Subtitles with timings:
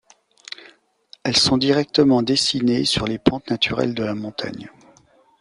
[1.23, 4.71] Elles sont directement dessinées sur les pentes naturelles de la montagne.